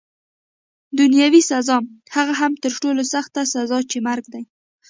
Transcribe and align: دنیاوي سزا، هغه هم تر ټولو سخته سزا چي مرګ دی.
دنیاوي 0.99 1.41
سزا، 1.49 1.77
هغه 2.15 2.33
هم 2.41 2.51
تر 2.63 2.71
ټولو 2.81 3.01
سخته 3.13 3.41
سزا 3.53 3.79
چي 3.91 3.97
مرګ 4.07 4.25
دی. 4.33 4.43